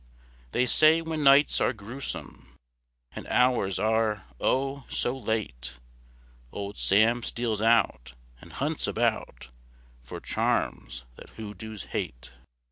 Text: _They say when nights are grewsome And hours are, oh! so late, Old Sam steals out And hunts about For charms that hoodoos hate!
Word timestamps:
_They 0.51 0.65
say 0.65 1.03
when 1.03 1.23
nights 1.23 1.61
are 1.61 1.73
grewsome 1.73 2.55
And 3.11 3.27
hours 3.27 3.77
are, 3.77 4.25
oh! 4.39 4.87
so 4.89 5.15
late, 5.15 5.77
Old 6.51 6.75
Sam 6.75 7.21
steals 7.21 7.61
out 7.61 8.13
And 8.39 8.53
hunts 8.53 8.87
about 8.87 9.49
For 10.01 10.19
charms 10.19 11.05
that 11.17 11.29
hoodoos 11.37 11.83
hate! 11.93 12.31